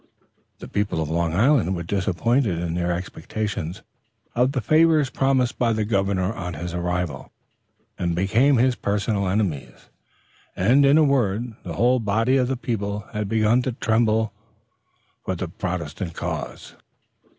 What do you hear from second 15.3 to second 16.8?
the Protestant cause.